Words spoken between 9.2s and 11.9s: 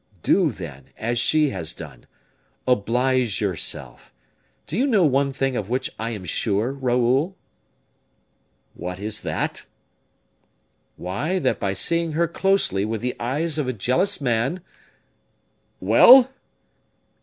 that?" "Why, that by